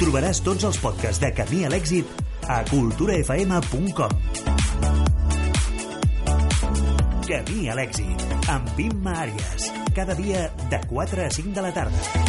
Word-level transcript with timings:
Trobaràs 0.00 0.38
tots 0.40 0.64
els 0.64 0.78
podcasts 0.80 1.20
de 1.20 1.28
Camí 1.36 1.58
a 1.66 1.68
l'èxit 1.68 2.08
a 2.48 2.62
culturafm.com. 2.70 4.14
Camí 7.26 7.66
a 7.68 7.74
l'èxit, 7.76 8.24
amb 8.48 8.80
Imma 8.80 9.18
Àries. 9.26 9.66
Cada 9.92 10.16
dia 10.16 10.46
de 10.72 10.78
4 10.88 11.26
a 11.26 11.28
5 11.36 11.52
de 11.52 11.66
la 11.66 11.74
tarda. 11.76 12.24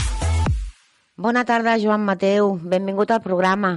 Bona 1.15 1.45
tarda, 1.47 1.77
Joan 1.79 2.03
Mateu. 2.03 2.57
Benvingut 2.59 3.15
al 3.15 3.23
programa. 3.23 3.71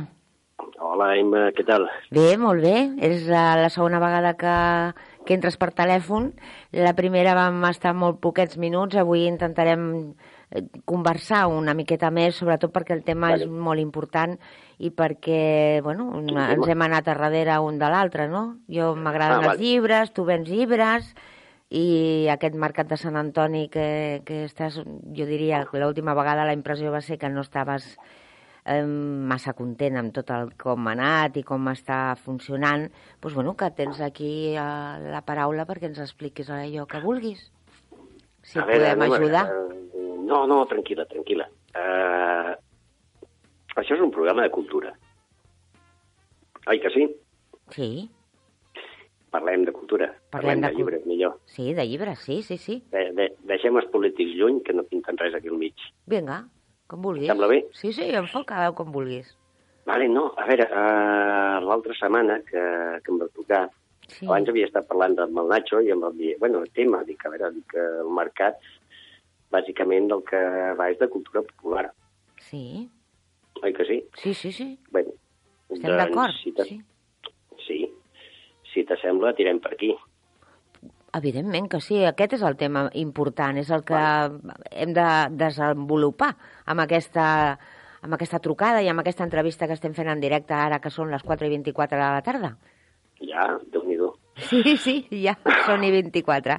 Hola, 0.82 1.12
Emma, 1.14 1.46
què 1.54 1.62
tal? 1.62 1.86
Bé, 2.10 2.32
molt 2.34 2.66
bé. 2.66 2.74
És 2.98 3.28
la, 3.30 3.52
la 3.62 3.70
segona 3.70 4.02
vegada 4.02 4.34
que, 4.34 4.58
que 5.24 5.34
entres 5.36 5.56
per 5.60 5.72
telèfon. 5.76 6.32
La 6.72 6.94
primera 6.96 7.34
vam 7.36 7.62
estar 7.70 7.94
molt 7.96 8.20
poquets 8.22 8.58
minuts. 8.60 8.96
Avui 9.00 9.26
intentarem 9.28 9.84
eh, 10.50 10.64
conversar 10.84 11.46
una 11.52 11.74
miqueta 11.74 12.10
més, 12.14 12.36
sobretot 12.36 12.72
perquè 12.74 12.96
el 12.96 13.04
tema 13.06 13.32
vale. 13.32 13.44
és 13.44 13.50
molt 13.50 13.82
important 13.82 14.36
i 14.78 14.90
perquè, 14.90 15.80
bueno, 15.84 16.10
ens 16.18 16.68
hem 16.68 16.82
anat 16.88 17.08
a 17.08 17.14
darrere 17.14 17.60
un 17.62 17.78
de 17.78 17.90
l'altre, 17.90 18.28
no? 18.28 18.44
Jo 18.68 18.94
m'agraden 18.96 19.38
ah, 19.38 19.44
els 19.44 19.52
vale. 19.54 19.62
llibres, 19.62 20.12
tu 20.12 20.26
vens 20.28 20.48
llibres 20.50 21.14
i 21.74 22.28
aquest 22.30 22.54
mercat 22.60 22.90
de 22.90 22.98
Sant 23.00 23.16
Antoni 23.18 23.68
que, 23.72 24.22
que 24.26 24.44
estàs, 24.46 24.76
jo 24.78 25.26
diria 25.26 25.64
que 25.70 25.80
l'última 25.80 26.14
vegada 26.14 26.44
la 26.46 26.54
impressió 26.54 26.92
va 26.92 27.00
ser 27.02 27.18
que 27.18 27.30
no 27.32 27.42
estaves 27.42 27.96
eh, 28.64 28.84
massa 28.84 29.54
content 29.56 29.98
amb 30.00 30.14
tot 30.16 30.30
el 30.34 30.52
com 30.60 30.88
ha 30.88 30.94
anat 30.96 31.36
i 31.40 31.44
com 31.46 31.68
està 31.72 32.16
funcionant, 32.20 32.88
doncs 33.20 33.36
bueno, 33.36 33.54
que 33.56 33.70
tens 33.76 34.00
aquí 34.04 34.54
eh, 34.54 35.10
la 35.14 35.22
paraula 35.26 35.66
perquè 35.68 35.90
ens 35.90 36.00
expliquis 36.04 36.50
allò 36.50 36.88
que 36.90 37.02
vulguis. 37.04 37.50
Si 38.44 38.58
a 38.60 38.66
podem 38.68 39.00
veure, 39.00 39.20
ajudar. 39.20 39.44
Uh, 39.48 40.18
no, 40.28 40.44
no, 40.50 40.64
tranquil·la, 40.68 41.06
tranquil·la. 41.08 41.46
Uh, 41.74 42.52
això 43.80 43.96
és 43.96 44.02
un 44.04 44.12
programa 44.12 44.44
de 44.44 44.52
cultura. 44.52 44.92
Oi 46.68 46.80
que 46.80 46.92
sí? 46.92 47.06
Sí. 47.72 47.88
Parlem 49.32 49.64
de 49.66 49.72
cultura. 49.74 50.10
Parlem, 50.30 50.60
Parlem 50.60 50.60
de, 50.60 50.68
de 50.68 50.76
llibres, 50.76 51.06
millor. 51.08 51.38
Sí, 51.50 51.72
de 51.74 51.86
llibres, 51.88 52.20
sí, 52.22 52.42
sí, 52.46 52.58
sí. 52.60 52.76
De, 52.92 53.08
de, 53.16 53.30
deixem 53.48 53.80
els 53.80 53.88
polítics 53.92 54.36
lluny, 54.38 54.60
que 54.64 54.76
no 54.76 54.84
pinten 54.86 55.18
res 55.18 55.34
aquí 55.34 55.50
al 55.50 55.58
mig. 55.58 55.88
Vinga. 56.06 56.44
Com 56.90 57.02
vulguis. 57.04 57.30
Sembla 57.30 57.48
bé? 57.50 57.62
Sí, 57.76 57.92
sí, 57.96 58.10
enfoca 58.16 58.66
com 58.76 58.92
vulguis. 58.92 59.32
Vale, 59.88 60.08
no, 60.08 60.30
a 60.40 60.46
veure, 60.48 60.64
uh, 60.72 61.58
l'altra 61.64 61.96
setmana 61.98 62.38
que, 62.48 62.62
que 63.04 63.12
em 63.12 63.18
va 63.20 63.28
tocar, 63.36 63.62
sí. 64.08 64.24
abans 64.24 64.48
havia 64.48 64.68
estat 64.70 64.88
parlant 64.88 65.18
amb 65.26 65.42
el 65.42 65.50
Nacho 65.52 65.82
i 65.84 65.92
amb 65.92 66.08
el, 66.08 66.22
bueno, 66.40 66.62
el 66.64 66.72
tema, 66.76 67.02
dic, 67.04 67.24
a 67.24 67.32
veure, 67.34 67.50
dic, 67.56 67.76
el 67.80 68.08
mercat, 68.16 68.56
bàsicament 69.52 70.08
del 70.12 70.24
que 70.28 70.40
va 70.78 70.88
és 70.92 71.00
de 71.00 71.10
cultura 71.12 71.44
popular. 71.44 71.84
Sí. 72.48 72.64
Oi 73.62 73.76
que 73.76 73.86
sí? 73.88 74.00
Sí, 74.22 74.32
sí, 74.34 74.52
sí. 74.52 74.70
Bueno, 74.92 75.12
Estem 75.68 75.90
doncs, 75.90 76.00
d'acord, 76.00 76.40
si 76.40 76.52
sí. 76.64 76.80
Sí. 77.66 77.78
Si 78.72 78.82
t'assembla, 78.88 79.34
tirem 79.38 79.60
per 79.62 79.74
aquí. 79.76 79.92
Evidentment 81.14 81.68
que 81.70 81.78
sí, 81.84 82.00
aquest 82.04 82.34
és 82.38 82.42
el 82.42 82.56
tema 82.58 82.88
important, 82.98 83.58
és 83.60 83.70
el 83.70 83.84
que 83.86 83.94
bueno. 84.34 84.56
hem 84.70 84.94
de 84.96 85.08
desenvolupar 85.38 86.32
amb 86.66 86.82
aquesta, 86.82 87.26
amb 88.02 88.16
aquesta 88.16 88.40
trucada 88.42 88.82
i 88.82 88.90
amb 88.90 89.04
aquesta 89.04 89.22
entrevista 89.26 89.68
que 89.70 89.76
estem 89.78 89.94
fent 89.94 90.10
en 90.10 90.22
directe 90.24 90.56
ara, 90.58 90.80
que 90.82 90.90
són 90.90 91.12
les 91.14 91.22
4 91.22 91.46
i 91.46 91.52
24 91.54 92.00
de 92.00 92.08
la 92.16 92.24
tarda. 92.26 92.54
Ja, 93.22 93.46
déu 93.70 93.86
nhi 93.86 94.00
Sí, 94.48 94.76
sí, 94.82 94.96
ja, 95.22 95.36
són 95.66 95.84
i 95.86 95.92
24. 95.94 96.58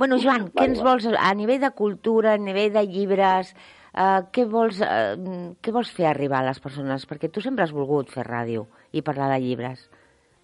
Bueno, 0.00 0.16
Joan, 0.16 0.48
què 0.54 0.64
ens 0.70 0.80
vols, 0.80 1.04
a 1.12 1.34
nivell 1.36 1.60
de 1.60 1.70
cultura, 1.76 2.32
a 2.32 2.40
nivell 2.40 2.72
de 2.72 2.86
llibres, 2.88 3.52
eh, 3.92 4.20
què, 4.32 4.46
vols, 4.48 4.80
eh, 4.80 5.52
què 5.60 5.74
vols 5.76 5.92
fer 5.92 6.08
arribar 6.08 6.40
a 6.40 6.48
les 6.48 6.60
persones? 6.64 7.04
Perquè 7.06 7.28
tu 7.28 7.44
sempre 7.44 7.66
has 7.66 7.76
volgut 7.76 8.08
fer 8.08 8.24
ràdio 8.24 8.64
i 8.96 9.04
parlar 9.04 9.28
de 9.34 9.40
llibres. 9.44 9.90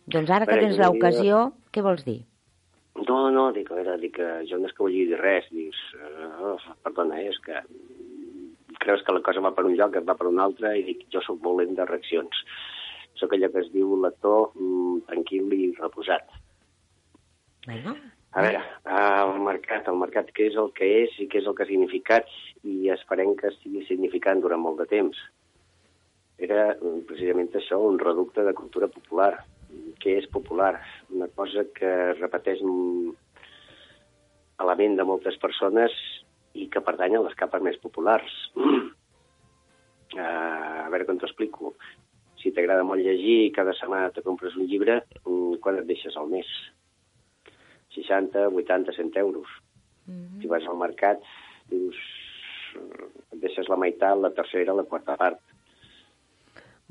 Doncs 0.05 0.31
ara 0.31 0.45
que 0.45 0.61
tens 0.61 0.77
l'ocasió, 0.77 1.47
què 1.73 1.83
vols 1.83 2.05
dir? 2.05 2.27
No, 3.07 3.19
no, 3.31 3.51
dic, 3.55 3.71
a 3.71 3.79
veure, 3.79 3.97
dic, 4.03 4.19
jo 4.49 4.59
no 4.59 4.69
és 4.69 4.75
que 4.75 4.83
vulgui 4.83 5.05
dir 5.11 5.19
res, 5.21 5.47
dius, 5.53 5.79
uh, 5.99 6.57
perdona, 6.87 7.21
eh, 7.21 7.31
és 7.31 7.39
que 7.45 7.61
creus 8.83 9.05
que 9.07 9.15
la 9.15 9.23
cosa 9.27 9.43
va 9.45 9.53
per 9.55 9.67
un 9.69 9.77
lloc, 9.77 9.99
va 10.09 10.17
per 10.19 10.29
un 10.31 10.41
altre, 10.43 10.73
i 10.79 10.85
dic, 10.87 11.07
jo 11.13 11.23
sóc 11.25 11.39
molt 11.45 11.63
lent 11.63 11.77
de 11.79 11.87
reaccions. 11.89 12.43
Sóc 13.21 13.33
allò 13.33 13.49
que 13.53 13.63
es 13.65 13.71
diu 13.73 13.95
lector 14.03 14.51
mm, 14.55 15.07
tranquil 15.09 15.55
i 15.57 15.71
reposat. 15.79 16.29
Bueno. 17.67 17.97
A 18.37 18.43
veure, 18.45 18.61
el 18.93 19.39
mercat, 19.41 19.87
el 19.89 19.97
mercat 19.97 20.29
què 20.37 20.51
és 20.51 20.59
el 20.61 20.69
que 20.77 20.87
és 21.07 21.15
i 21.23 21.29
què 21.33 21.41
és 21.41 21.47
el 21.49 21.55
que 21.57 21.65
ha 21.65 21.71
significat 21.71 22.29
i 22.69 22.91
esperem 22.93 23.33
que 23.39 23.49
estigui 23.49 23.87
significant 23.87 24.43
durant 24.45 24.61
molt 24.61 24.83
de 24.83 24.87
temps. 24.91 25.23
Era 26.37 26.67
mm, 26.75 27.07
precisament 27.09 27.55
això, 27.57 27.81
un 27.81 27.97
reducte 28.03 28.45
de 28.45 28.53
cultura 28.59 28.91
popular, 28.93 29.33
que 30.01 30.17
és 30.21 30.27
popular, 30.33 30.75
una 31.11 31.29
cosa 31.35 31.65
que 31.77 31.91
repeteix 32.19 32.63
a 34.57 34.67
la 34.69 34.77
ment 34.79 34.97
de 34.97 35.05
moltes 35.09 35.37
persones 35.43 35.95
i 36.57 36.69
que 36.73 36.83
pertany 36.85 37.17
a 37.17 37.23
les 37.25 37.37
capes 37.39 37.63
més 37.63 37.79
populars. 37.83 38.33
uh, 38.57 38.87
a 40.87 40.89
veure 40.93 41.07
com 41.09 41.19
t'ho 41.19 41.29
explico. 41.29 41.75
Si 42.41 42.53
t'agrada 42.55 42.87
molt 42.87 43.03
llegir 43.03 43.39
i 43.47 43.53
cada 43.53 43.75
setmana 43.77 44.13
te 44.15 44.23
compres 44.25 44.57
un 44.57 44.69
llibre, 44.71 45.01
mm, 45.25 45.59
quan 45.65 45.81
et 45.81 45.89
deixes 45.89 46.17
al 46.17 46.31
mes? 46.33 46.47
60, 47.97 48.49
80, 48.53 48.93
100 48.93 49.17
euros. 49.25 49.49
Mm 50.07 50.13
-hmm. 50.13 50.41
Si 50.41 50.47
vas 50.47 50.65
al 50.67 50.77
mercat, 50.77 51.21
dius, 51.69 51.97
et 53.33 53.41
deixes 53.41 53.69
la 53.69 53.77
meitat, 53.77 54.19
la 54.19 54.31
tercera, 54.31 54.75
la 54.75 54.85
quarta 54.85 55.17
part. 55.17 55.41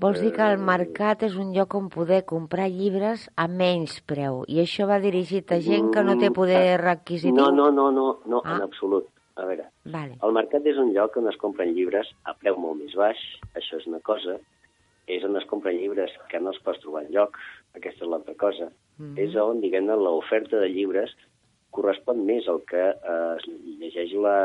Vols 0.06 0.22
dir 0.22 0.36
que 0.36 0.46
el 0.54 0.60
mercat 0.62 1.24
és 1.26 1.36
un 1.42 1.48
lloc 1.56 1.74
on 1.78 1.86
poder 1.90 2.20
comprar 2.30 2.68
llibres 2.70 3.24
a 3.42 3.48
menys 3.50 3.96
preu 4.06 4.44
i 4.54 4.60
això 4.62 4.86
va 4.86 5.00
dirigit 5.02 5.50
a 5.56 5.58
gent 5.68 5.88
que 5.96 6.04
no 6.06 6.14
té 6.22 6.30
poder 6.36 6.62
mm, 6.62 6.82
requisitiu? 6.84 7.34
No, 7.40 7.48
no, 7.50 7.72
no, 7.74 7.88
no, 7.96 8.04
no 8.30 8.42
ah. 8.44 8.54
en 8.54 8.66
absolut. 8.68 9.10
A 9.36 9.44
veure, 9.50 9.66
vale. 9.92 10.14
el 10.24 10.32
mercat 10.32 10.68
és 10.70 10.78
un 10.80 10.94
lloc 10.96 11.18
on 11.20 11.26
es 11.28 11.36
compren 11.42 11.74
llibres 11.76 12.08
a 12.24 12.36
preu 12.40 12.56
molt 12.62 12.78
més 12.80 12.94
baix, 12.96 13.20
això 13.60 13.82
és 13.82 13.88
una 13.90 14.00
cosa, 14.06 14.38
és 15.12 15.26
on 15.28 15.36
es 15.36 15.48
compren 15.50 15.76
llibres 15.76 16.14
que 16.32 16.40
no 16.40 16.54
es 16.54 16.62
pots 16.64 16.80
trobar 16.86 17.02
lloc, 17.10 17.36
aquesta 17.76 18.06
és 18.06 18.12
l'altra 18.14 18.38
cosa. 18.40 18.70
Mm. 19.02 19.18
És 19.26 19.36
on, 19.42 19.60
diguem-ne, 19.66 19.98
l'oferta 20.00 20.62
de 20.62 20.70
llibres 20.72 21.12
correspon 21.76 22.24
més 22.30 22.48
al 22.48 22.62
que 22.70 22.86
eh, 22.94 23.18
es 23.36 23.50
llegeix 23.82 24.16
la, 24.24 24.38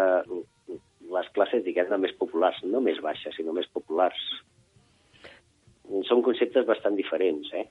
les 1.21 1.31
classes, 1.37 1.63
diguem-ne, 1.69 2.01
més 2.01 2.17
populars, 2.19 2.59
no 2.67 2.83
més 2.83 2.99
baixes, 3.05 3.37
sinó 3.39 3.55
més 3.55 3.71
populars 3.77 4.25
són 6.09 6.23
conceptes 6.27 6.67
bastant 6.69 6.97
diferents, 6.99 7.53
eh? 7.57 7.67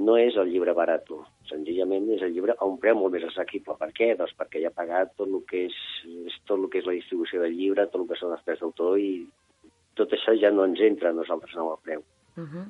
No 0.00 0.14
és 0.16 0.36
el 0.38 0.52
llibre 0.52 0.72
barat, 0.76 1.08
senzillament 1.50 2.06
és 2.14 2.22
el 2.22 2.32
llibre 2.34 2.54
a 2.54 2.66
un 2.68 2.76
preu 2.82 2.94
molt 2.96 3.16
més 3.16 3.26
assequible. 3.26 3.74
Per 3.80 3.90
què? 3.96 4.12
Doncs 4.18 4.36
perquè 4.38 4.62
ja 4.62 4.70
ha 4.70 4.76
pagat 4.76 5.16
tot 5.18 5.28
el 5.28 5.42
que 5.50 5.64
és, 5.66 5.78
tot 6.46 6.58
el 6.60 6.68
que 6.70 6.78
és 6.78 6.86
la 6.86 6.94
distribució 6.94 7.42
del 7.42 7.56
llibre, 7.58 7.88
tot 7.90 8.04
el 8.04 8.08
que 8.08 8.18
són 8.20 8.36
els 8.36 8.44
preus 8.46 8.62
d'autor 8.62 9.00
i 9.02 9.10
tot 9.98 10.14
això 10.14 10.36
ja 10.38 10.52
no 10.54 10.64
ens 10.68 10.80
entra 10.86 11.10
a 11.10 11.16
nosaltres 11.16 11.56
en 11.56 11.66
el 11.66 11.80
preu. 11.82 12.04
Uh 12.36 12.46
-huh. 12.46 12.66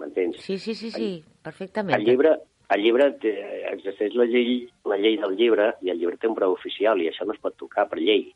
M'entens? 0.00 0.40
Sí, 0.40 0.58
sí, 0.58 0.74
sí, 0.74 0.90
sí, 0.90 1.24
perfectament. 1.42 1.98
El 1.98 2.06
llibre, 2.06 2.38
el 2.74 2.82
llibre 2.82 3.12
té, 3.22 3.32
existeix 3.72 4.14
la 4.14 4.24
llei, 4.24 4.68
la 4.84 4.96
llei 4.96 5.16
del 5.16 5.36
llibre 5.36 5.74
i 5.82 5.90
el 5.90 5.98
llibre 5.98 6.16
té 6.16 6.28
un 6.28 6.34
preu 6.34 6.52
oficial 6.52 7.00
i 7.00 7.08
això 7.08 7.26
no 7.26 7.32
es 7.32 7.40
pot 7.40 7.56
tocar 7.56 7.88
per 7.88 7.98
llei. 7.98 8.34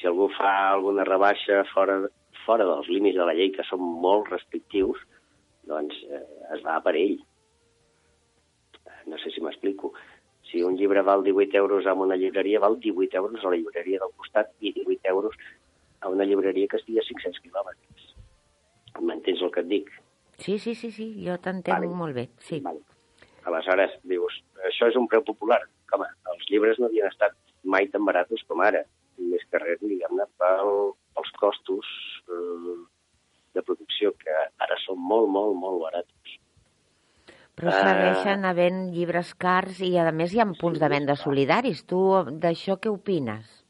Si 0.00 0.06
algú 0.06 0.28
fa 0.28 0.72
alguna 0.72 1.04
rebaixa 1.04 1.64
fora, 1.72 2.08
fora 2.46 2.66
dels 2.68 2.88
límits 2.92 3.18
de 3.18 3.26
la 3.26 3.34
llei, 3.36 3.50
que 3.54 3.66
són 3.68 3.82
molt 4.04 4.30
restrictius, 4.32 5.00
doncs 5.68 5.96
eh, 6.08 6.24
es 6.56 6.64
va 6.64 6.78
per 6.84 6.94
ell. 7.00 7.18
No 9.10 9.18
sé 9.20 9.32
si 9.34 9.42
m'explico. 9.44 9.92
Si 10.48 10.62
un 10.62 10.76
llibre 10.78 11.02
val 11.02 11.24
18 11.24 11.56
euros 11.58 11.86
en 11.90 12.00
una 12.04 12.16
llibreria, 12.20 12.60
val 12.60 12.78
18 12.80 13.16
euros 13.16 13.44
a 13.44 13.52
la 13.52 13.56
llibreria 13.56 14.00
del 14.00 14.12
costat 14.16 14.52
i 14.60 14.72
18 14.72 15.08
euros 15.10 15.36
a 16.00 16.08
una 16.12 16.24
llibreria 16.24 16.68
que 16.68 16.80
estigui 16.80 17.00
a 17.00 17.06
500 17.08 17.40
quilòmetres. 17.44 18.10
M'entens 19.00 19.42
el 19.42 19.52
que 19.54 19.64
et 19.64 19.70
dic? 19.70 19.88
Sí, 20.38 20.58
sí, 20.58 20.74
sí, 20.74 20.90
sí, 20.92 21.06
jo 21.24 21.36
t'entenc 21.40 21.80
vale. 21.80 21.94
molt 22.02 22.14
bé. 22.14 22.28
Sí. 22.38 22.60
Vale. 22.64 22.82
Aleshores, 23.48 23.96
dius, 24.08 24.36
això 24.68 24.88
és 24.90 24.96
un 25.00 25.08
preu 25.08 25.24
popular. 25.24 25.60
Com 25.90 26.04
els 26.04 26.44
llibres 26.50 26.78
no 26.80 26.88
havien 26.88 27.08
estat 27.10 27.34
mai 27.64 27.88
tan 27.92 28.04
baratos 28.04 28.44
com 28.48 28.62
ara. 28.64 28.84
Més 29.18 29.44
que 29.50 29.60
res, 29.62 29.80
diguem-ne, 29.80 30.26
pel, 30.40 30.94
pels 31.14 31.34
costos 31.40 31.88
eh, 31.88 32.13
de 33.54 33.62
producció, 33.62 34.12
que 34.20 34.34
ara 34.66 34.78
són 34.84 34.98
molt, 34.98 35.30
molt, 35.30 35.54
molt 35.58 35.82
barats. 35.86 36.38
Però 37.54 37.70
segueixen 37.70 38.42
uh, 38.42 38.50
havent 38.50 38.80
llibres 38.94 39.30
cars 39.38 39.78
i, 39.86 39.92
a 40.00 40.10
més, 40.10 40.34
hi 40.34 40.40
ha 40.42 40.46
punts 40.48 40.80
sí, 40.80 40.82
de 40.82 40.90
venda 40.90 41.14
solidaris. 41.18 41.84
Tu 41.90 42.00
d'això 42.42 42.80
què 42.82 42.90
opines? 42.90 43.60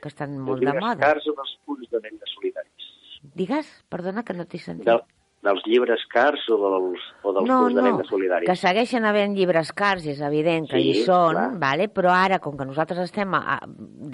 Que 0.00 0.08
estan 0.12 0.38
molt 0.40 0.64
de 0.64 0.72
moda. 0.72 0.94
Els 0.94 1.02
llibres 1.02 1.04
cars 1.04 1.28
o 1.28 1.34
els 1.44 1.52
punts 1.68 1.90
de 1.92 2.00
venda 2.06 2.30
solidaris? 2.32 2.88
Digues, 3.36 3.68
perdona, 3.92 4.24
que 4.24 4.36
no 4.38 4.48
t'he 4.48 4.60
sentit. 4.62 4.88
De, 4.88 4.96
dels 5.44 5.64
llibres 5.68 6.02
cars 6.12 6.44
o 6.52 6.56
dels, 6.62 7.04
o 7.22 7.32
dels 7.36 7.48
no, 7.48 7.58
punts 7.62 7.74
no, 7.74 7.80
de 7.80 7.84
venda 7.86 8.06
solidaris? 8.08 8.48
que 8.48 8.56
segueixen 8.58 9.04
havent 9.08 9.34
llibres 9.36 9.72
cars, 9.76 10.06
és 10.08 10.22
evident 10.24 10.68
que 10.70 10.80
sí, 10.80 10.90
hi 10.90 11.04
són, 11.06 11.36
clar. 11.36 11.48
vale? 11.60 11.88
però 11.92 12.14
ara, 12.14 12.40
com 12.42 12.56
que 12.58 12.66
nosaltres 12.68 13.02
estem 13.04 13.36
a, 13.36 13.42
a, 13.56 13.58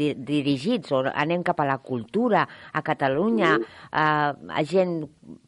di 0.00 0.12
dirigits, 0.15 0.91
o 0.97 1.05
anem 1.11 1.44
cap 1.47 1.62
a 1.62 1.69
la 1.69 1.79
cultura, 1.85 2.47
a 2.73 2.82
Catalunya, 2.87 3.55
mm. 3.59 3.85
a, 3.93 4.06
a 4.61 4.65
gent 4.67 4.99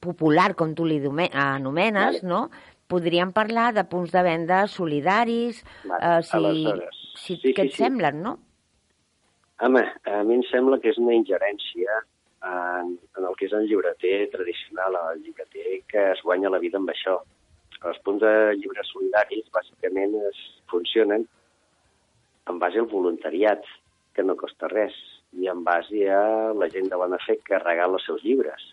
popular, 0.03 0.53
com 0.59 0.77
tu 0.79 0.87
li 0.87 1.01
anomenes, 1.03 2.23
vale. 2.23 2.29
no? 2.29 2.47
Podríem 2.93 3.33
parlar 3.33 3.73
de 3.73 3.85
punts 3.89 4.13
de 4.13 4.23
venda 4.23 4.67
solidaris, 4.69 5.63
vale. 5.89 6.19
eh, 6.19 6.23
si, 6.23 7.37
si, 7.37 7.37
sí, 7.41 7.55
què 7.57 7.67
sí, 7.67 7.69
et 7.71 7.77
sí. 7.77 7.83
semblen, 7.85 8.23
no? 8.23 8.39
Home, 9.63 9.83
a 10.11 10.23
mi 10.27 10.41
em 10.41 10.43
sembla 10.51 10.81
que 10.83 10.91
és 10.91 10.99
una 10.99 11.15
ingerència 11.15 12.03
en, 12.43 12.99
en 13.17 13.29
el 13.29 13.37
que 13.39 13.47
és 13.47 13.55
el 13.57 13.69
llibreter 13.71 14.29
tradicional, 14.33 14.99
el 15.13 15.23
llibreter 15.23 15.83
que 15.89 16.11
es 16.13 16.23
guanya 16.27 16.51
la 16.51 16.61
vida 16.63 16.81
amb 16.81 16.91
això. 16.91 17.21
Els 17.89 17.99
punts 18.07 18.23
de 18.23 18.35
llibres 18.59 18.91
solidaris 18.95 19.49
bàsicament 19.55 20.15
es 20.29 20.43
funcionen 20.71 21.27
en 22.51 22.59
base 22.59 22.79
al 22.79 22.91
voluntariat, 22.91 23.65
que 24.15 24.23
no 24.27 24.37
costa 24.37 24.69
res, 24.71 24.95
i 25.39 25.49
en 25.49 25.63
base 25.65 26.05
a 26.13 26.53
la 26.53 26.69
gent 26.71 26.91
de 26.91 26.99
bona 27.01 27.19
fe 27.25 27.39
que 27.47 27.61
regala 27.63 27.99
els 27.99 28.07
seus 28.07 28.23
llibres. 28.27 28.65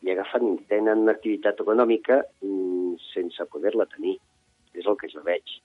I 0.00 0.14
agafen, 0.14 0.62
tenen 0.70 1.02
una 1.04 1.12
activitat 1.12 1.60
econòmica 1.60 2.22
mm, 2.40 2.94
sense 3.10 3.44
poder-la 3.52 3.86
tenir. 3.90 4.16
És 4.72 4.86
el 4.86 4.96
que 4.96 5.10
jo 5.12 5.20
veig. 5.26 5.56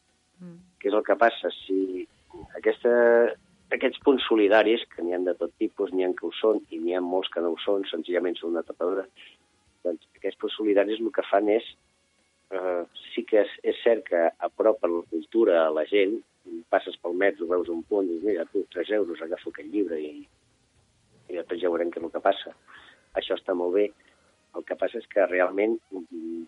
Mm. 0.41 0.57
Què 0.81 0.89
és 0.89 0.97
el 0.97 1.05
que 1.07 1.15
passa? 1.21 1.51
Si 1.61 2.03
aquesta, 2.57 2.91
aquests 3.73 4.01
punts 4.05 4.25
solidaris, 4.29 4.85
que 4.91 5.01
n'hi 5.01 5.15
ha 5.15 5.21
de 5.25 5.33
tot 5.39 5.53
tipus, 5.61 5.91
n'hi 5.93 6.05
ha 6.05 6.11
que 6.17 6.27
ho 6.27 6.33
són 6.37 6.61
i 6.69 6.79
n'hi 6.81 6.95
ha 6.95 7.01
molts 7.01 7.31
que 7.33 7.41
no 7.41 7.55
ho 7.55 7.57
són, 7.63 7.87
senzillament 7.89 8.37
són 8.37 8.53
una 8.53 8.65
tapadora, 8.67 9.07
doncs 9.85 10.05
aquests 10.19 10.39
punts 10.41 10.55
solidaris 10.59 11.01
el 11.01 11.11
que 11.15 11.25
fan 11.29 11.49
és, 11.49 11.65
eh, 12.51 12.83
sí 13.13 13.25
que 13.25 13.41
és, 13.41 13.57
és 13.63 13.81
cert 13.83 14.05
que 14.09 14.23
apropen 14.49 14.99
la 14.99 15.03
cultura 15.11 15.59
a 15.65 15.73
la 15.73 15.85
gent, 15.89 16.19
passes 16.69 16.97
pel 17.01 17.15
metro, 17.17 17.47
veus 17.49 17.69
un 17.73 17.83
punt, 17.89 18.07
dius, 18.07 18.23
mira, 18.23 18.45
tu, 18.51 18.65
3 18.73 18.91
euros, 18.99 19.21
agafo 19.21 19.51
aquest 19.51 19.69
llibre 19.73 19.99
i, 20.01 20.25
i 21.29 21.37
després 21.37 21.61
ja 21.61 21.71
veurem 21.73 21.91
què 21.93 22.01
és 22.01 22.05
el 22.05 22.13
que 22.13 22.21
passa. 22.21 22.53
Això 23.17 23.37
està 23.37 23.55
molt 23.57 23.73
bé. 23.77 23.85
El 24.55 24.65
que 24.67 24.77
passa 24.79 24.99
és 25.01 25.07
que 25.11 25.25
realment 25.27 25.77
mm, 25.91 26.43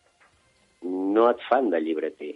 no 1.15 1.25
et 1.31 1.41
fan 1.49 1.71
de 1.73 1.81
llibreter. 1.81 2.35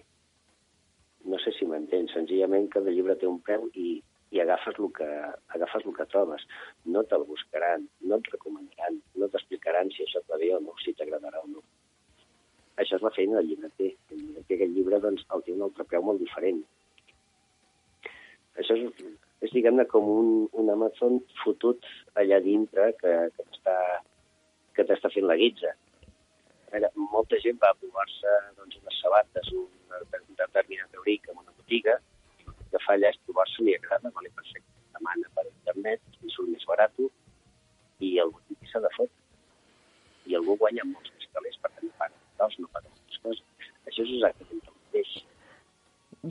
No 1.29 1.37
sé 1.43 1.53
si 1.57 1.67
m'entens. 1.69 2.15
Senzillament 2.15 2.67
que 2.71 2.81
el 2.81 2.89
llibre 2.95 3.15
té 3.19 3.29
un 3.29 3.39
preu 3.45 3.67
i, 3.77 3.99
i 4.31 4.39
agafes 4.39 4.77
el 4.79 4.89
que, 4.95 5.07
agafes 5.55 5.85
el 5.85 5.95
que 5.95 6.07
trobes. 6.11 6.43
No 6.95 7.03
te'l 7.07 7.25
buscaran, 7.27 7.87
no 8.07 8.19
et 8.21 8.29
recomanaran, 8.33 8.99
no 9.19 9.29
t'explicaran 9.31 9.91
si 9.91 10.05
això 10.05 10.21
et 10.21 10.29
va 10.31 10.39
bé 10.41 10.53
o 10.55 10.59
no, 10.63 10.75
si 10.83 10.93
t'agradarà 10.97 11.43
o 11.43 11.49
no. 11.51 11.63
Això 12.81 12.97
és 12.97 13.03
la 13.05 13.13
feina 13.15 13.39
del 13.39 13.51
llibreter. 13.51 13.91
El 14.11 14.21
llibreter, 14.21 14.57
aquest 14.57 14.77
llibre, 14.77 15.01
doncs, 15.03 15.25
el 15.35 15.43
té 15.45 15.55
un 15.55 15.65
altre 15.67 15.87
preu 15.89 16.05
molt 16.07 16.23
diferent. 16.23 16.63
Això 18.61 18.77
és, 18.77 19.03
és 19.43 19.53
diguem-ne, 19.55 19.85
com 19.91 20.07
un, 20.13 20.31
un 20.63 20.71
Amazon 20.71 21.19
fotut 21.43 21.85
allà 22.21 22.39
dintre 22.43 22.91
que, 23.01 23.17
que 23.35 23.47
t'està 23.49 23.77
que 24.71 24.85
t'està 24.87 25.11
fent 25.11 25.27
la 25.27 25.35
guitza. 25.35 25.73
A 26.71 26.77
veure, 26.77 26.89
molta 27.11 27.39
gent 27.43 27.57
va 27.59 27.73
provar-se 27.75 28.35
doncs, 28.55 28.77
unes 28.79 28.99
sabates, 29.03 29.51
un, 29.51 29.67
determinat 30.39 30.95
euric 30.95 31.27
en 31.29 31.37
una 31.37 31.51
botiga, 31.57 31.97
que 32.71 32.81
fa 32.85 32.95
allà 32.97 33.11
és 33.11 33.19
provar-se 33.25 33.63
li 33.65 33.75
agrada, 33.77 34.11
vale, 34.15 34.31
perfecte. 34.37 34.67
Demana 34.97 35.29
per 35.35 35.47
internet, 35.49 36.01
li 36.21 36.31
surt 36.33 36.51
més 36.51 36.65
barat, 36.69 36.95
i 38.01 38.17
el 38.23 38.31
botiga 38.33 38.69
s'ha 38.71 38.81
de 38.83 38.91
fotre. 38.95 39.17
I 40.29 40.37
algú 40.37 40.55
guanya 40.61 40.85
molts 40.87 41.11
més 41.15 41.29
calés 41.35 41.57
perquè 41.63 41.85
no 41.85 41.93
paga 41.99 42.17
tals, 42.39 42.57
no 42.61 42.69
paga 42.73 42.89
moltes 42.89 43.21
coses. 43.25 43.69
Això 43.89 44.05
és 44.05 44.13
exactament 44.17 44.61
el 44.61 44.75
mateix. 44.77 45.13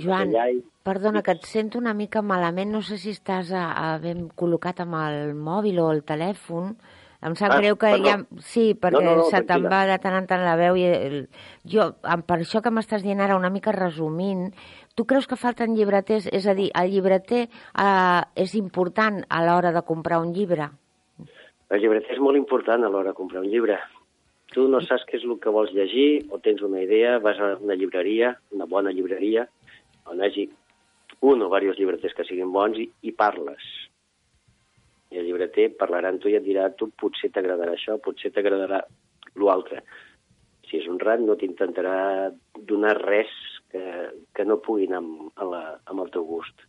Joan, 0.05 0.35
i... 0.55 0.61
perdona, 0.87 1.23
que 1.27 1.35
et 1.35 1.47
sento 1.51 1.81
una 1.81 1.95
mica 1.99 2.23
malament. 2.23 2.73
No 2.75 2.83
sé 2.87 2.99
si 3.03 3.15
estàs 3.17 3.53
a, 3.57 3.67
a 3.75 3.87
ben 4.03 4.29
col·locat 4.39 4.85
amb 4.85 4.99
el 5.03 5.35
mòbil 5.35 5.81
o 5.83 5.91
el 5.95 6.05
telèfon. 6.07 6.77
Em 7.21 7.35
sap 7.37 7.53
ah, 7.53 7.59
greu 7.61 7.77
que 7.77 7.91
perdó. 7.93 8.09
ja... 8.09 8.41
Sí, 8.41 8.71
perquè 8.73 9.03
no, 9.05 9.13
no, 9.13 9.17
no, 9.21 9.29
se 9.29 9.43
te'n 9.45 9.67
va 9.69 9.83
de 9.89 9.99
tant 10.01 10.17
en 10.17 10.27
tant 10.29 10.41
la 10.41 10.57
veu 10.57 10.79
i 10.81 10.87
el... 10.89 11.17
jo, 11.69 11.91
per 12.01 12.39
això 12.39 12.63
que 12.65 12.73
m'estàs 12.73 13.05
dient 13.05 13.21
ara 13.21 13.37
una 13.37 13.53
mica 13.53 13.75
resumint, 13.77 14.49
tu 14.97 15.05
creus 15.05 15.29
que 15.29 15.37
falten 15.37 15.77
llibreters? 15.77 16.31
És 16.33 16.49
a 16.49 16.57
dir, 16.57 16.71
el 16.81 16.95
llibreter 16.95 17.43
eh, 17.45 18.23
és 18.41 18.57
important 18.57 19.21
a 19.29 19.43
l'hora 19.45 19.75
de 19.77 19.85
comprar 19.85 20.23
un 20.25 20.33
llibre? 20.33 20.71
El 21.71 21.85
llibreter 21.85 22.17
és 22.17 22.23
molt 22.25 22.41
important 22.41 22.83
a 22.83 22.89
l'hora 22.89 23.13
de 23.13 23.19
comprar 23.21 23.45
un 23.45 23.53
llibre. 23.53 23.77
Tu 24.51 24.65
no 24.67 24.81
saps 24.83 25.05
què 25.07 25.21
és 25.21 25.29
el 25.29 25.37
que 25.43 25.53
vols 25.55 25.77
llegir 25.77 26.25
o 26.33 26.41
tens 26.43 26.65
una 26.67 26.81
idea, 26.83 27.19
vas 27.23 27.39
a 27.39 27.53
una 27.61 27.77
llibreria, 27.79 28.33
una 28.57 28.67
bona 28.67 28.91
llibreria, 28.97 29.45
on 30.11 30.25
hagi 30.25 30.49
un 31.21 31.45
o 31.45 31.47
diversos 31.53 31.79
llibreters 31.79 32.17
que 32.17 32.25
siguin 32.25 32.51
bons 32.53 32.81
i, 32.81 32.89
i 33.07 33.13
parles. 33.13 33.61
I 35.11 35.19
el 35.19 35.27
llibreter 35.27 35.71
parlarà 35.79 36.13
amb 36.13 36.23
tu 36.23 36.31
i 36.31 36.37
et 36.39 36.47
dirà 36.47 36.69
tu 36.79 36.91
potser 37.01 37.33
t'agradarà 37.35 37.75
això, 37.75 37.99
potser 38.03 38.31
t'agradarà 38.35 38.81
l'altre. 39.43 39.83
Si 40.69 40.79
és 40.79 40.87
un 40.91 41.01
rat 41.03 41.23
no 41.23 41.35
t'intentarà 41.39 42.31
donar 42.71 42.95
res 43.01 43.33
que, 43.73 43.83
que 44.35 44.47
no 44.47 44.61
pugui 44.63 44.87
anar 44.87 45.01
amb, 45.03 45.31
la, 45.51 45.63
amb 45.91 46.05
el 46.05 46.13
teu 46.15 46.27
gust. 46.29 46.67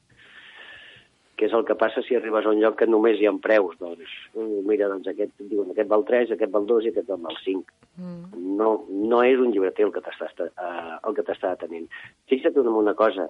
Què 1.38 1.47
és 1.47 1.53
el 1.57 1.65
que 1.65 1.77
passa 1.77 2.03
si 2.05 2.13
arribes 2.17 2.45
a 2.45 2.51
un 2.53 2.59
lloc 2.61 2.75
que 2.77 2.88
només 2.89 3.17
hi 3.17 3.25
ha 3.25 3.33
preus? 3.41 3.77
Doncs, 3.81 4.09
mm, 4.38 4.65
mira, 4.69 4.89
doncs 4.91 5.09
aquest, 5.09 5.33
diuen, 5.49 5.71
aquest 5.73 5.89
val 5.89 6.05
3, 6.09 6.33
aquest 6.35 6.51
val 6.53 6.67
2 6.69 6.85
i 6.85 6.91
aquest 6.91 7.09
val 7.13 7.39
5. 7.45 7.77
Mm. 7.97 8.43
No, 8.59 8.73
no 9.13 9.21
és 9.25 9.41
un 9.41 9.53
llibreter 9.53 9.88
el 9.88 9.93
que 9.95 10.03
t'està 10.05 10.29
uh, 10.49 10.99
el 11.09 11.17
que 11.17 11.25
t'està 11.25 11.55
atenent. 11.55 11.88
Fixa't 12.29 12.61
en 12.61 12.69
una 12.69 12.93
cosa. 12.97 13.25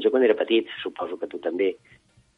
Jo 0.00 0.08
quan 0.08 0.24
era 0.24 0.38
petit, 0.38 0.70
suposo 0.80 1.18
que 1.20 1.28
tu 1.28 1.36
també, 1.44 1.74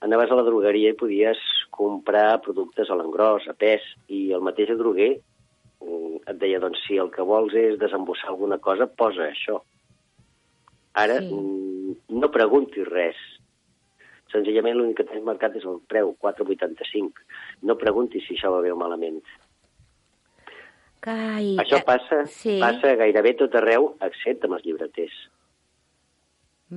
anaves 0.00 0.30
a 0.30 0.38
la 0.38 0.46
drogueria 0.46 0.92
i 0.92 0.98
podies 0.98 1.40
comprar 1.74 2.40
productes 2.44 2.90
a 2.90 2.98
l'engròs, 2.98 3.46
a 3.50 3.54
pes, 3.58 3.84
i 4.08 4.32
el 4.36 4.42
mateix 4.46 4.72
droguer 4.78 5.12
mm, 5.14 6.24
et 6.30 6.40
deia, 6.40 6.60
doncs, 6.62 6.82
si 6.86 6.98
el 7.00 7.10
que 7.14 7.26
vols 7.26 7.54
és 7.58 7.78
desembossar 7.80 8.32
alguna 8.32 8.58
cosa, 8.62 8.86
posa 8.86 9.28
això. 9.28 9.60
Ara, 11.04 11.18
sí. 11.22 11.30
Mm, 11.30 11.96
no 12.20 12.30
preguntis 12.34 12.86
res. 12.90 13.18
Senzillament 14.34 14.78
l'únic 14.78 14.98
que 14.98 15.08
tens 15.08 15.24
marcat 15.26 15.56
és 15.58 15.66
el 15.68 15.80
preu, 15.90 16.14
4,85. 16.22 17.26
No 17.68 17.78
preguntis 17.78 18.24
si 18.26 18.34
això 18.34 18.50
va 18.54 18.62
bé 18.64 18.72
o 18.74 18.78
malament. 18.78 19.20
Cai... 21.04 21.54
Això 21.60 21.82
passa, 21.84 22.22
sí. 22.32 22.56
passa 22.62 22.94
gairebé 22.98 23.34
tot 23.38 23.54
arreu, 23.60 23.92
excepte 24.06 24.48
amb 24.48 24.56
els 24.58 24.64
llibreters. 24.66 25.16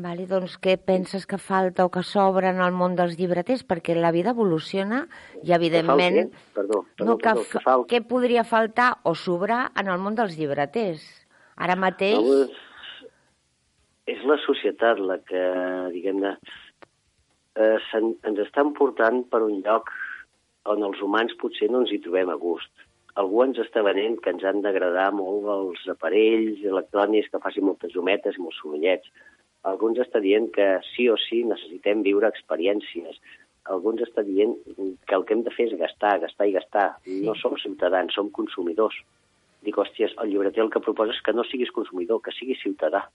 Vale, 0.04 0.28
doncs 0.30 0.58
què 0.62 0.76
penses 0.78 1.26
que 1.30 1.40
falta 1.42 1.86
o 1.88 1.92
que 1.94 2.04
sobra 2.06 2.52
en 2.54 2.62
el 2.62 2.74
món 2.76 2.96
dels 2.98 3.16
llibreters? 3.20 3.64
Perquè 3.66 3.96
la 3.98 4.12
vida 4.16 4.34
evoluciona 4.36 5.06
i, 5.42 5.54
evidentment... 5.58 6.20
Que 6.28 6.56
perdó, 6.60 6.84
perdó, 6.98 7.10
no, 7.10 7.18
que, 7.18 7.34
perdó, 7.34 7.84
que. 7.86 7.90
Què 7.94 8.02
podria 8.10 8.44
faltar 8.46 8.90
o 9.04 9.16
sobrar 9.16 9.62
en 9.80 9.92
el 9.94 10.02
món 10.04 10.18
dels 10.20 10.38
llibreters? 10.38 11.06
Ara 11.58 11.78
mateix... 11.80 12.20
No, 12.20 12.42
és, 12.46 13.08
és 14.18 14.26
la 14.30 14.38
societat 14.46 15.02
la 15.02 15.18
que, 15.24 15.46
diguem-ne, 15.96 16.36
eh, 17.58 18.02
ens 18.02 18.44
estan 18.46 18.76
portant 18.78 19.24
per 19.32 19.42
un 19.48 19.64
lloc 19.64 19.90
on 20.68 20.84
els 20.84 21.00
humans 21.02 21.34
potser 21.40 21.72
no 21.72 21.86
ens 21.86 21.96
hi 21.96 22.04
trobem 22.04 22.30
a 22.30 22.36
gust 22.40 22.88
algú 23.22 23.42
ens 23.44 23.58
està 23.62 23.82
venent 23.86 24.20
que 24.22 24.32
ens 24.34 24.46
han 24.46 24.62
d'agradar 24.62 25.08
molt 25.16 25.48
els 25.54 25.86
aparells 25.94 26.62
electrònics 26.74 27.32
que 27.34 27.42
facin 27.42 27.66
moltes 27.66 27.96
humetes 27.98 28.38
i 28.38 28.44
molts 28.44 28.60
sorollets. 28.62 29.10
Algú 29.68 29.92
ens 29.92 30.02
està 30.04 30.22
dient 30.24 30.48
que 30.56 30.68
sí 30.94 31.08
o 31.12 31.18
sí 31.20 31.44
necessitem 31.48 32.04
viure 32.06 32.30
experiències. 32.32 33.20
Algú 33.68 33.92
ens 33.94 34.06
està 34.06 34.24
dient 34.24 34.54
que 35.08 35.16
el 35.18 35.26
que 35.28 35.36
hem 35.36 35.44
de 35.44 35.54
fer 35.56 35.68
és 35.70 35.80
gastar, 35.80 36.18
gastar 36.24 36.48
i 36.48 36.56
gastar. 36.56 36.88
Sí. 37.06 37.22
No 37.28 37.36
som 37.40 37.58
ciutadans, 37.60 38.16
som 38.16 38.32
consumidors. 38.36 39.00
Dic, 39.66 39.76
hòsties, 39.76 40.14
el 40.24 40.32
llibreter 40.32 40.64
el 40.64 40.72
que 40.72 40.84
proposa 40.84 41.16
és 41.16 41.24
que 41.26 41.36
no 41.36 41.44
siguis 41.48 41.74
consumidor, 41.76 42.22
que 42.24 42.36
siguis 42.38 42.62
ciutadà. 42.64 43.08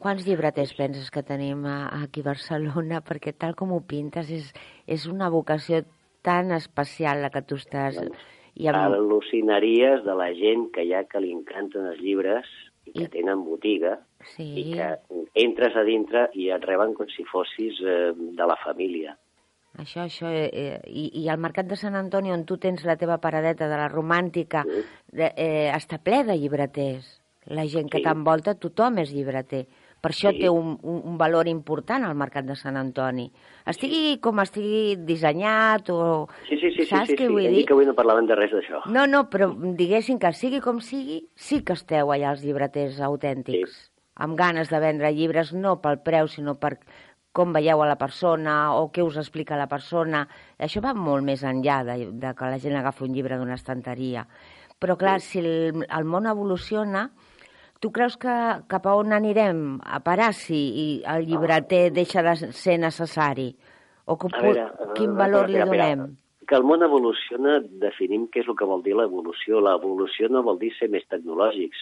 Quants 0.00 0.24
llibreters 0.28 0.72
penses 0.76 1.10
que 1.12 1.24
tenim 1.24 1.64
aquí 1.68 2.24
a 2.24 2.30
Barcelona? 2.30 3.02
Perquè 3.04 3.32
tal 3.36 3.56
com 3.56 3.72
ho 3.72 3.80
pintes 3.80 4.32
és, 4.32 4.48
és 4.86 5.06
una 5.08 5.28
vocació 5.32 5.82
tan 6.24 6.52
especial 6.56 7.22
la 7.24 7.32
que 7.34 7.44
tu 7.44 7.60
estàs... 7.60 8.00
Doncs 8.00 8.32
i 8.56 8.70
amb... 8.70 8.96
Al·lucinaries 8.96 10.04
de 10.06 10.14
la 10.16 10.30
gent 10.36 10.70
que 10.72 10.86
ha 10.96 11.04
que 11.10 11.20
li 11.20 11.32
encanten 11.34 11.90
els 11.90 12.00
llibres 12.00 12.48
i 12.86 12.94
que 12.94 13.06
I... 13.06 13.12
tenen 13.12 13.44
botiga 13.44 13.96
sí. 14.34 14.46
i 14.62 14.64
que 14.72 14.90
entres 15.42 15.76
a 15.76 15.84
dintre 15.86 16.28
i 16.34 16.50
et 16.54 16.64
reben 16.64 16.94
com 16.96 17.10
si 17.12 17.26
fossis 17.28 17.80
eh, 17.84 18.12
de 18.14 18.48
la 18.48 18.58
família. 18.62 19.16
Això, 19.76 20.06
això, 20.06 20.30
eh, 20.32 20.48
eh, 20.48 20.80
i, 20.88 21.10
i 21.20 21.26
al 21.28 21.40
Mercat 21.42 21.68
de 21.68 21.76
Sant 21.76 21.96
Antoni, 21.98 22.32
on 22.32 22.46
tu 22.48 22.56
tens 22.60 22.84
la 22.88 22.96
teva 22.96 23.18
paradeta 23.20 23.68
de 23.68 23.76
la 23.76 23.90
romàntica, 23.92 24.62
sí. 24.64 24.84
de, 25.20 25.32
eh, 25.36 25.66
està 25.74 26.00
ple 26.00 26.22
de 26.24 26.36
llibreters. 26.40 27.10
La 27.52 27.66
gent 27.70 27.90
que 27.92 28.00
sí. 28.00 28.06
t'envolta, 28.06 28.56
tothom 28.58 29.02
és 29.04 29.12
llibreter. 29.14 29.66
Per 30.06 30.12
això 30.12 30.30
sí. 30.30 30.44
té 30.44 30.50
un, 30.52 30.76
un, 30.86 30.98
un 31.10 31.14
valor 31.18 31.48
important 31.50 32.04
al 32.06 32.14
Mercat 32.14 32.46
de 32.46 32.54
Sant 32.54 32.76
Antoni. 32.78 33.24
Estigui 33.66 34.20
com 34.22 34.38
estigui 34.38 34.92
dissenyat 35.08 35.90
o... 35.90 35.96
Sí, 36.46 36.60
sí, 36.60 36.70
sí. 36.76 36.86
Saps 36.86 37.10
sí, 37.10 37.16
què 37.18 37.26
sí, 37.26 37.32
vull 37.32 37.42
sí. 37.42 37.50
dir? 37.56 37.64
que 37.66 37.74
avui 37.74 37.88
no 37.88 37.96
parlàvem 37.98 38.28
de 38.30 38.36
res 38.38 38.54
d'això. 38.54 38.84
No, 38.94 39.08
no, 39.10 39.24
però 39.32 39.50
diguéssim 39.80 40.20
que 40.22 40.30
sigui 40.38 40.62
com 40.62 40.78
sigui, 40.78 41.24
sí 41.34 41.58
que 41.66 41.74
esteu 41.74 42.14
allà 42.14 42.36
els 42.36 42.46
llibreters 42.46 43.02
autèntics. 43.02 43.74
Sí. 43.74 43.90
Amb 44.22 44.38
ganes 44.38 44.70
de 44.70 44.78
vendre 44.80 45.10
llibres, 45.10 45.50
no 45.58 45.74
pel 45.82 45.98
preu, 46.06 46.30
sinó 46.30 46.54
per 46.62 46.76
com 47.34 47.50
veieu 47.52 47.82
a 47.82 47.90
la 47.90 47.98
persona 47.98 48.54
o 48.78 48.86
què 48.94 49.02
us 49.04 49.18
explica 49.18 49.58
la 49.58 49.66
persona. 49.68 50.22
Això 50.62 50.80
va 50.86 50.94
molt 50.94 51.26
més 51.26 51.42
enllà 51.42 51.82
de, 51.90 51.98
de 52.14 52.30
que 52.38 52.54
la 52.54 52.62
gent 52.62 52.78
agafi 52.78 53.10
un 53.10 53.18
llibre 53.18 53.42
d'una 53.42 53.58
estanteria. 53.58 54.22
Però, 54.78 54.94
clar, 55.00 55.18
si 55.24 55.42
el, 55.42 55.82
el 55.82 56.06
món 56.06 56.30
evoluciona, 56.30 57.08
tu 57.80 57.92
creus 57.92 58.16
que 58.20 58.34
cap 58.70 58.86
a 58.86 58.94
on 58.98 59.12
anirem 59.16 59.80
a 59.84 60.00
parar 60.04 60.32
si 60.34 61.02
el 61.06 61.26
llibreter 61.28 61.90
deixa 61.92 62.22
de 62.26 62.36
ser 62.52 62.78
necessari? 62.82 63.50
O 64.06 64.16
que, 64.16 64.30
veure, 64.30 64.70
quin 64.94 65.16
valor 65.18 65.50
li 65.50 65.58
donem? 65.58 66.06
que 66.46 66.54
el 66.54 66.62
món 66.62 66.84
evoluciona, 66.86 67.58
definim 67.82 68.28
què 68.30 68.44
és 68.44 68.48
el 68.48 68.56
que 68.58 68.66
vol 68.70 68.82
dir 68.84 68.94
l'evolució. 68.94 69.60
L'evolució 69.64 70.30
no 70.30 70.44
vol 70.46 70.60
dir 70.60 70.70
ser 70.76 70.88
més 70.92 71.06
tecnològics. 71.10 71.80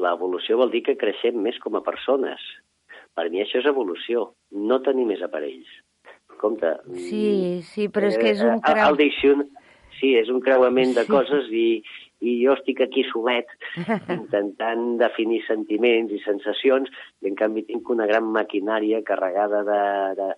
L'evolució 0.00 0.58
vol 0.60 0.70
dir 0.72 0.84
que 0.86 0.98
creixem 1.00 1.40
més 1.42 1.58
com 1.62 1.76
a 1.76 1.84
persones. 1.84 2.44
Per 3.18 3.26
mi 3.32 3.42
això 3.42 3.58
és 3.58 3.66
evolució, 3.66 4.28
no 4.54 4.78
tenir 4.86 5.08
més 5.08 5.22
aparells. 5.26 5.70
Compte. 6.40 6.76
Sí, 6.94 7.60
sí, 7.66 7.88
però 7.92 8.08
és 8.08 8.20
que 8.20 8.30
és 8.36 8.44
un 8.44 8.54
eh, 8.54 8.62
creu... 8.64 8.84
El, 8.84 8.94
el 8.94 9.02
diction... 9.02 9.48
Sí, 10.00 10.14
és 10.16 10.30
un 10.32 10.38
creuament 10.40 10.94
de 10.96 11.02
sí. 11.04 11.10
coses 11.10 11.50
i, 11.52 11.82
i 12.20 12.36
jo 12.42 12.54
estic 12.58 12.82
aquí 12.84 13.04
solet 13.08 13.48
intentant 14.18 14.98
definir 15.00 15.40
sentiments 15.46 16.12
i 16.12 16.20
sensacions 16.24 16.92
i 17.24 17.30
en 17.30 17.38
canvi 17.38 17.64
tinc 17.68 17.88
una 17.92 18.08
gran 18.10 18.28
maquinària 18.34 19.02
carregada 19.06 19.62
de, 19.68 19.82
de, 20.20 20.30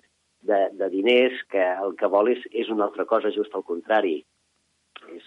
de, 0.53 0.61
de 0.79 0.91
diners 0.95 1.43
que 1.51 1.65
el 1.73 1.97
que 1.99 2.11
vol 2.11 2.31
és, 2.35 2.45
és 2.53 2.71
una 2.71 2.87
altra 2.89 3.07
cosa, 3.09 3.35
just 3.35 3.55
al 3.59 3.67
contrari. 3.67 4.21
És, 5.11 5.27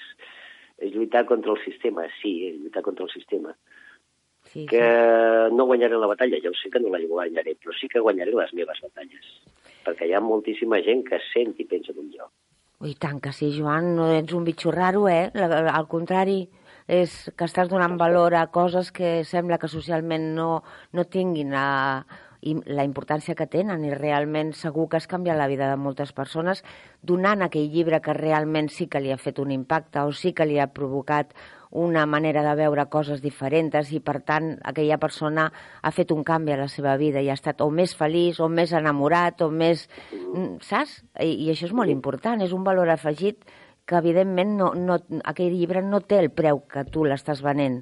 és 0.80 0.94
lluitar 0.96 1.26
contra 1.28 1.52
el 1.56 1.60
sistema, 1.64 2.08
sí, 2.22 2.38
és 2.50 2.62
lluitar 2.62 2.84
contra 2.86 3.08
el 3.08 3.12
sistema 3.12 3.56
Sí, 4.46 4.66
que 4.66 4.80
sí. 4.80 5.56
no 5.56 5.66
guanyaré 5.66 5.98
la 5.98 6.08
batalla, 6.08 6.38
ja 6.42 6.52
ho 6.52 6.54
sé 6.54 6.70
que 6.70 6.80
no 6.80 6.92
la 6.94 7.02
guanyaré, 7.02 7.56
però 7.60 7.74
sí 7.74 7.90
que 7.90 8.00
guanyaré 8.00 8.34
les 8.38 8.54
meves 8.54 8.82
batalles, 8.84 9.30
perquè 9.86 10.08
hi 10.08 10.14
ha 10.14 10.22
moltíssima 10.22 10.80
gent 10.86 11.02
que 11.08 11.20
sent 11.32 11.56
i 11.58 11.66
pensa 11.66 11.96
com 11.98 12.12
jo. 12.14 12.30
Ui, 12.84 12.94
tant 13.00 13.22
que 13.24 13.32
sí, 13.32 13.54
Joan, 13.56 13.94
no 13.96 14.10
ets 14.12 14.36
un 14.36 14.44
bitxo 14.48 14.72
raro, 14.76 15.08
eh? 15.08 15.32
Al 15.72 15.88
contrari, 15.88 16.42
és 16.92 17.14
que 17.38 17.48
estàs 17.48 17.72
donant 17.72 17.96
valor 17.98 18.36
a 18.36 18.46
coses 18.58 18.92
que 18.92 19.24
sembla 19.24 19.58
que 19.62 19.72
socialment 19.72 20.34
no, 20.36 20.50
no 20.92 21.06
tinguin 21.16 21.56
a, 21.56 21.68
la 22.46 22.84
importància 22.86 23.34
que 23.36 23.48
tenen 23.50 23.86
i 23.88 23.94
realment 23.96 24.52
segur 24.54 24.88
que 24.90 25.00
has 25.00 25.08
canviat 25.10 25.38
la 25.40 25.48
vida 25.50 25.70
de 25.72 25.80
moltes 25.82 26.12
persones 26.14 26.62
donant 27.02 27.42
aquell 27.42 27.72
llibre 27.74 28.02
que 28.06 28.14
realment 28.14 28.70
sí 28.70 28.86
que 28.88 29.02
li 29.02 29.12
ha 29.12 29.18
fet 29.18 29.40
un 29.42 29.52
impacte 29.56 30.04
o 30.06 30.14
sí 30.14 30.34
que 30.34 30.46
li 30.46 30.60
ha 30.60 30.70
provocat 30.74 31.34
una 31.76 32.06
manera 32.08 32.42
de 32.46 32.54
veure 32.56 32.86
coses 32.88 33.22
diferents 33.22 33.92
i, 33.92 34.00
per 34.00 34.22
tant, 34.24 34.54
aquella 34.64 34.98
persona 35.02 35.50
ha 35.82 35.92
fet 35.92 36.14
un 36.16 36.24
canvi 36.24 36.56
a 36.56 36.60
la 36.62 36.70
seva 36.72 36.96
vida 36.98 37.20
i 37.20 37.30
ha 37.30 37.36
estat 37.36 37.62
o 37.62 37.68
més 37.70 37.96
feliç, 38.00 38.40
o 38.40 38.48
més 38.48 38.72
enamorat, 38.72 39.44
o 39.44 39.52
més... 39.52 39.90
Mm, 40.16 40.64
saps? 40.64 41.02
I, 41.20 41.34
i 41.46 41.52
això 41.52 41.68
és 41.68 41.76
molt 41.76 41.92
important, 41.92 42.42
és 42.42 42.56
un 42.56 42.64
valor 42.64 42.90
afegit 42.94 43.44
que, 43.86 44.00
evidentment, 44.00 44.56
no, 44.62 44.72
no, 44.80 45.00
aquell 45.28 45.54
llibre 45.54 45.84
no 45.84 46.00
té 46.02 46.22
el 46.24 46.32
preu 46.32 46.64
que 46.72 46.86
tu 46.88 47.04
l'estàs 47.04 47.44
venent. 47.44 47.82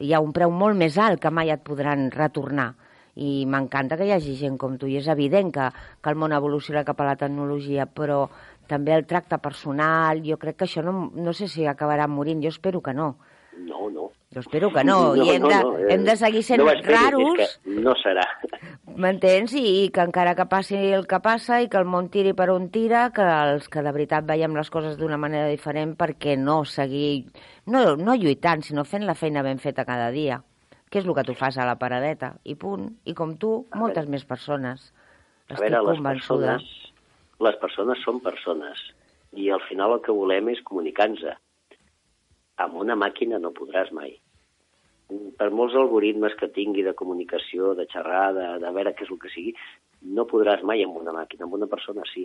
Hi 0.00 0.14
ha 0.14 0.22
un 0.22 0.32
preu 0.36 0.52
molt 0.52 0.78
més 0.78 0.96
alt 1.00 1.20
que 1.20 1.32
mai 1.32 1.50
et 1.50 1.64
podran 1.66 2.10
retornar 2.14 2.74
i 3.16 3.46
m'encanta 3.48 3.96
que 3.96 4.04
hi 4.04 4.12
hagi 4.12 4.34
gent 4.36 4.58
com 4.60 4.76
tu 4.76 4.88
i 4.92 4.98
és 5.00 5.06
evident 5.08 5.48
que, 5.52 5.70
que 5.72 6.12
el 6.12 6.18
món 6.20 6.34
evoluciona 6.36 6.84
cap 6.84 7.00
a 7.00 7.06
la 7.08 7.16
tecnologia 7.16 7.86
però 7.88 8.26
també 8.68 8.94
el 8.94 9.06
tracte 9.06 9.38
personal, 9.42 10.22
jo 10.26 10.38
crec 10.42 10.60
que 10.60 10.68
això 10.68 10.84
no, 10.84 11.10
no 11.14 11.32
sé 11.36 11.48
si 11.48 11.66
acabarà 11.66 12.06
morint, 12.10 12.42
jo 12.44 12.52
espero 12.52 12.82
que 12.82 12.94
no. 12.94 13.16
No, 13.56 13.88
no. 13.90 14.10
Jo 14.34 14.40
espero 14.40 14.70
que 14.72 14.82
no, 14.84 15.14
no 15.16 15.24
i 15.24 15.30
hem, 15.30 15.42
no, 15.42 15.48
de, 15.48 15.60
no, 15.64 15.78
eh, 15.78 15.86
hem 15.94 16.02
de 16.04 16.16
seguir 16.20 16.42
sent 16.44 16.60
no 16.60 16.72
raros. 16.84 17.58
no 17.64 17.94
serà. 18.02 18.24
M'entens? 19.02 19.54
I, 19.56 19.62
I 19.84 19.86
que 19.94 20.04
encara 20.04 20.34
que 20.36 20.44
passi 20.50 20.76
el 20.76 21.06
que 21.08 21.20
passa 21.24 21.62
i 21.64 21.70
que 21.72 21.80
el 21.80 21.88
món 21.88 22.10
tiri 22.12 22.34
per 22.36 22.50
on 22.52 22.68
tira, 22.74 23.06
que 23.16 23.24
els 23.24 23.70
que 23.72 23.84
de 23.84 23.94
veritat 23.96 24.28
veiem 24.28 24.56
les 24.56 24.70
coses 24.72 24.98
d'una 25.00 25.18
manera 25.20 25.48
diferent 25.48 25.94
perquè 25.96 26.36
no 26.40 26.62
seguir, 26.68 27.30
no, 27.72 27.94
no 27.96 28.16
lluitant, 28.18 28.64
sinó 28.66 28.84
fent 28.84 29.06
la 29.08 29.16
feina 29.16 29.44
ben 29.46 29.62
feta 29.62 29.86
cada 29.88 30.10
dia. 30.12 30.42
Què 30.90 31.00
és 31.00 31.08
el 31.08 31.16
que 31.16 31.24
tu 31.26 31.34
fas 31.34 31.56
a 31.58 31.66
la 31.66 31.78
paradeta? 31.80 32.36
I 32.44 32.54
punt. 32.60 32.90
I 33.08 33.16
com 33.16 33.34
tu, 33.40 33.56
moltes 33.74 34.06
més 34.08 34.24
persones. 34.28 34.92
Estic 35.48 35.58
a 35.58 35.64
veure, 35.64 35.82
les 35.88 36.02
convençuda. 36.02 36.58
persones 36.58 36.85
les 37.44 37.56
persones 37.60 38.00
són 38.04 38.22
persones 38.24 38.80
i 39.36 39.50
al 39.52 39.60
final 39.68 39.96
el 39.96 40.02
que 40.04 40.14
volem 40.16 40.48
és 40.52 40.62
comunicar-nos. 40.64 41.24
Amb 42.64 42.78
una 42.80 42.96
màquina 42.96 43.40
no 43.42 43.52
podràs 43.56 43.92
mai. 43.92 44.14
Per 45.38 45.48
molts 45.52 45.76
algoritmes 45.76 46.34
que 46.40 46.48
tingui 46.54 46.82
de 46.86 46.94
comunicació, 46.96 47.74
de 47.78 47.84
xerrar, 47.92 48.30
de, 48.34 48.70
veure 48.78 48.94
què 48.96 49.04
és 49.04 49.12
el 49.12 49.20
que 49.22 49.32
sigui, 49.34 49.52
no 50.16 50.26
podràs 50.30 50.64
mai 50.64 50.82
amb 50.82 50.96
una 51.02 51.12
màquina, 51.12 51.44
amb 51.44 51.58
una 51.60 51.68
persona 51.68 52.06
sí. 52.14 52.24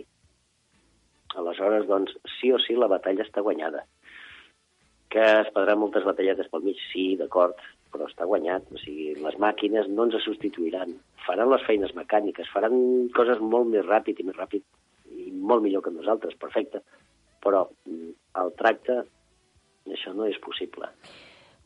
Aleshores, 1.36 1.86
doncs, 1.88 2.16
sí 2.38 2.50
o 2.52 2.58
sí 2.64 2.74
la 2.76 2.88
batalla 2.88 3.26
està 3.28 3.44
guanyada. 3.44 3.84
Que 5.12 5.22
es 5.44 5.52
perdran 5.52 5.80
moltes 5.84 6.08
batalletes 6.08 6.48
pel 6.48 6.64
mig, 6.64 6.80
sí, 6.88 7.10
d'acord, 7.20 7.60
però 7.92 8.08
està 8.08 8.24
guanyat. 8.28 8.72
O 8.72 8.80
sigui, 8.80 9.12
les 9.20 9.36
màquines 9.36 9.88
no 9.92 10.08
ens 10.08 10.16
substituiran. 10.24 10.96
Faran 11.26 11.52
les 11.52 11.64
feines 11.68 11.92
mecàniques, 11.94 12.48
faran 12.56 12.78
coses 13.16 13.44
molt 13.54 13.68
més 13.76 13.84
ràpid 13.84 14.20
i 14.20 14.26
més 14.26 14.40
ràpid 14.40 14.64
molt 15.42 15.64
millor 15.64 15.84
que 15.84 15.92
nosaltres, 15.94 16.38
perfecte, 16.40 16.82
però 17.42 17.66
mm, 17.88 18.14
el 18.42 18.54
tracte, 18.58 19.02
això 19.90 20.14
no 20.16 20.28
és 20.30 20.38
possible. 20.42 20.90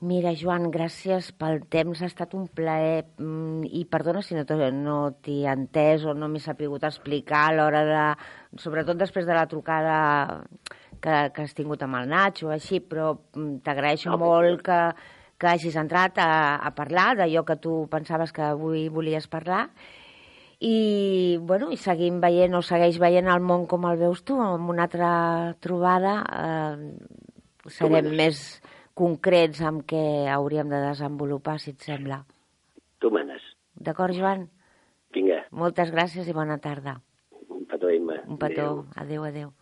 Mira, 0.04 0.34
Joan, 0.36 0.66
gràcies 0.68 1.30
pel 1.40 1.62
temps. 1.72 2.02
Ha 2.02 2.08
estat 2.10 2.34
un 2.36 2.50
plaer 2.52 3.06
mm, 3.16 3.64
i 3.78 3.86
perdona 3.88 4.20
si 4.20 4.36
no, 4.36 4.44
no 4.76 4.96
t'hi 5.24 5.38
entès 5.48 6.04
o 6.04 6.12
no 6.12 6.28
m'he 6.28 6.42
sapigut 6.44 6.84
explicar 6.84 7.46
a 7.46 7.54
l'hora 7.56 7.84
de... 7.88 8.02
Sobretot 8.60 9.00
després 9.00 9.24
de 9.24 9.32
la 9.36 9.46
trucada 9.48 9.96
que, 11.00 11.30
que 11.32 11.46
has 11.46 11.56
tingut 11.56 11.82
amb 11.86 11.96
el 12.02 12.10
Nacho 12.12 12.50
o 12.50 12.52
així, 12.52 12.82
però 12.84 13.14
mm, 13.16 13.62
t'agraeixo 13.64 14.12
no, 14.12 14.20
molt 14.20 14.66
que, 14.68 14.80
que 15.40 15.48
hagis 15.48 15.80
entrat 15.80 16.20
a, 16.20 16.30
a 16.60 16.74
parlar 16.76 17.14
d'allò 17.16 17.46
que 17.48 17.56
tu 17.56 17.86
pensaves 17.92 18.36
que 18.36 18.44
avui 18.44 18.90
volies 18.92 19.28
parlar 19.32 19.70
i, 20.60 21.36
bueno, 21.40 21.70
i 21.72 21.76
seguim 21.80 22.20
veient 22.22 22.54
o 22.56 22.62
segueix 22.64 23.00
veient 23.02 23.28
el 23.28 23.42
món 23.44 23.66
com 23.68 23.84
el 23.90 23.98
veus 24.00 24.22
tu, 24.24 24.38
amb 24.40 24.70
una 24.72 24.86
altra 24.88 25.10
trobada 25.60 26.16
eh, 26.24 27.68
serem 27.72 28.08
més 28.16 28.40
concrets 28.96 29.60
amb 29.60 29.84
què 29.88 30.30
hauríem 30.32 30.70
de 30.72 30.80
desenvolupar, 30.88 31.58
si 31.60 31.74
et 31.74 31.84
sembla. 31.84 32.22
Tu 33.02 33.12
manes. 33.12 33.42
D'acord, 33.76 34.16
Joan? 34.16 34.48
Vinga. 35.12 35.42
Moltes 35.52 35.92
gràcies 35.92 36.28
i 36.28 36.36
bona 36.36 36.56
tarda. 36.62 36.96
Un 37.52 37.68
petó, 37.68 37.92
Imma. 37.92 38.22
Un 38.24 38.40
petó. 38.40 38.86
Adéu, 38.96 39.24
adéu. 39.24 39.28
adéu. 39.28 39.54